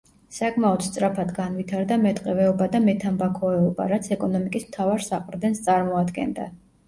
საკმაოდ 0.35 0.83
სწრაფად 0.85 1.33
განვითარდა 1.35 1.97
მეტყევეობა 2.05 2.69
და 2.77 2.81
მეთამბაქოეობა, 2.87 3.87
რაც 3.93 4.09
ეკონომიკის 4.17 4.67
მთავარ 4.71 5.05
საყრდენს 5.11 5.63
წარმოადგენდა. 5.69 6.49